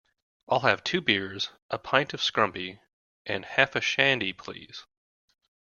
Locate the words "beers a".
0.99-1.77